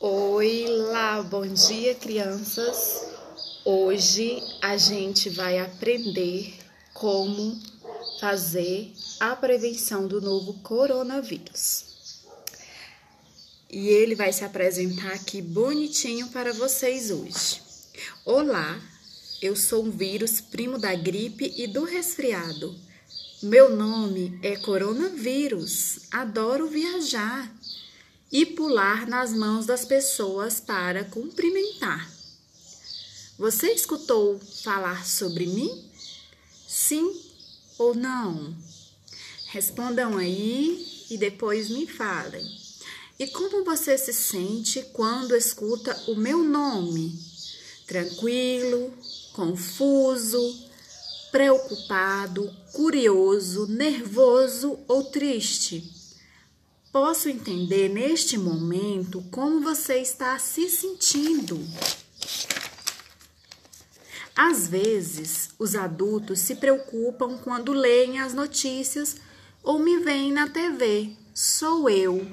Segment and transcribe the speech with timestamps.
[0.00, 3.02] Oi lá, bom dia, crianças.
[3.64, 6.54] Hoje a gente vai aprender
[6.94, 7.60] como
[8.20, 11.84] fazer a prevenção do novo coronavírus.
[13.68, 17.60] E ele vai se apresentar aqui bonitinho para vocês hoje.
[18.24, 18.80] Olá,
[19.42, 22.72] eu sou um vírus primo da gripe e do resfriado.
[23.42, 26.06] Meu nome é coronavírus.
[26.12, 27.52] Adoro viajar
[28.30, 32.10] e pular nas mãos das pessoas para cumprimentar.
[33.38, 35.90] Você escutou falar sobre mim?
[36.66, 37.14] Sim
[37.78, 38.54] ou não?
[39.46, 42.44] Respondam aí e depois me falem.
[43.18, 47.18] E como você se sente quando escuta o meu nome?
[47.86, 48.92] Tranquilo,
[49.32, 50.68] confuso,
[51.32, 55.97] preocupado, curioso, nervoso ou triste?
[56.90, 61.60] Posso entender neste momento como você está se sentindo.
[64.34, 69.16] Às vezes, os adultos se preocupam quando leem as notícias
[69.62, 71.12] ou me veem na TV.
[71.34, 72.26] Sou eu,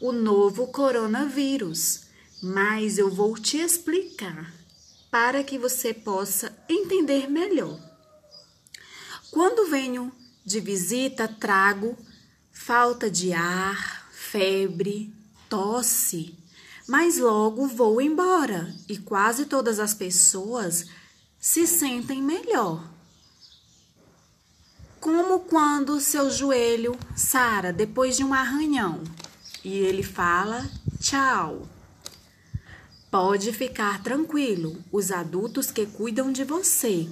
[0.00, 2.02] o novo coronavírus.
[2.42, 4.52] Mas eu vou te explicar
[5.10, 7.78] para que você possa entender melhor.
[9.30, 10.10] Quando venho
[10.44, 11.96] de visita, trago
[12.50, 13.99] falta de ar,
[14.30, 15.12] febre,
[15.48, 16.38] tosse,
[16.86, 20.86] mas logo vou embora e quase todas as pessoas
[21.38, 22.88] se sentem melhor.
[25.00, 29.02] Como quando seu joelho sara depois de um arranhão
[29.64, 30.70] e ele fala
[31.00, 31.68] tchau.
[33.10, 37.10] Pode ficar tranquilo, os adultos que cuidam de você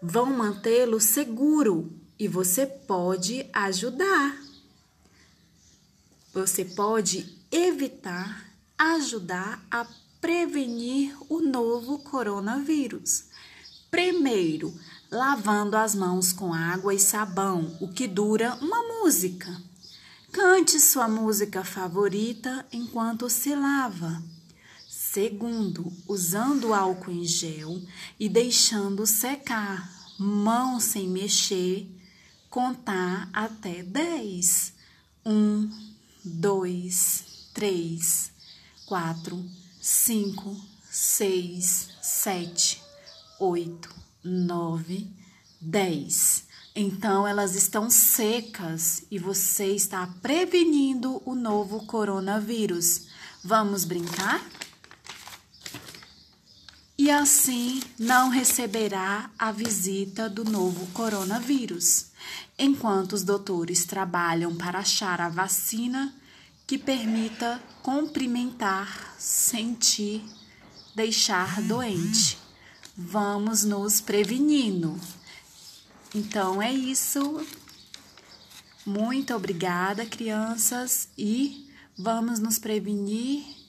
[0.00, 4.41] vão mantê-lo seguro e você pode ajudar.
[6.32, 8.46] Você pode evitar,
[8.78, 9.86] ajudar a
[10.18, 13.24] prevenir o novo coronavírus.
[13.90, 14.72] Primeiro,
[15.10, 19.54] lavando as mãos com água e sabão, o que dura uma música.
[20.32, 24.22] Cante sua música favorita enquanto se lava.
[24.88, 27.78] Segundo, usando álcool em gel
[28.18, 29.86] e deixando secar,
[30.18, 31.86] mão sem mexer,
[32.48, 34.80] contar até 10.
[35.24, 35.91] 1,
[36.24, 38.30] dois, três,
[38.86, 39.44] quatro,
[39.80, 40.56] cinco,
[40.90, 42.82] seis, sete,
[43.38, 43.88] oito,
[44.22, 45.10] nove,
[45.60, 46.44] dez.
[46.74, 53.08] Então elas estão secas e você está prevenindo o novo coronavírus.
[53.44, 54.42] Vamos brincar?
[57.02, 62.12] E assim não receberá a visita do novo coronavírus
[62.56, 66.14] enquanto os doutores trabalham para achar a vacina
[66.64, 70.22] que permita cumprimentar, sentir,
[70.94, 72.38] deixar doente.
[72.96, 74.96] Vamos nos prevenindo.
[76.14, 77.44] Então é isso.
[78.86, 81.68] Muito obrigada, crianças, e
[81.98, 83.61] vamos nos prevenir